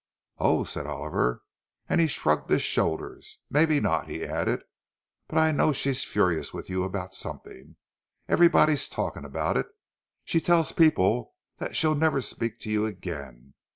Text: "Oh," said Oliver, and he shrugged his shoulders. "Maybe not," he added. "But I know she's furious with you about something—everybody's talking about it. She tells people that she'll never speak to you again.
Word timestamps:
"Oh," 0.39 0.63
said 0.63 0.87
Oliver, 0.87 1.43
and 1.87 2.01
he 2.01 2.07
shrugged 2.07 2.49
his 2.49 2.63
shoulders. 2.63 3.37
"Maybe 3.51 3.79
not," 3.79 4.09
he 4.09 4.25
added. 4.25 4.63
"But 5.27 5.37
I 5.37 5.51
know 5.51 5.71
she's 5.73 6.03
furious 6.03 6.51
with 6.51 6.71
you 6.71 6.83
about 6.83 7.13
something—everybody's 7.13 8.89
talking 8.89 9.25
about 9.25 9.57
it. 9.57 9.67
She 10.25 10.41
tells 10.41 10.71
people 10.71 11.35
that 11.59 11.75
she'll 11.75 11.93
never 11.93 12.19
speak 12.19 12.57
to 12.61 12.69
you 12.71 12.87
again. 12.87 13.53